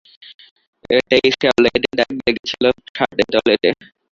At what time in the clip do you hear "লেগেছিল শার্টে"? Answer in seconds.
2.19-3.23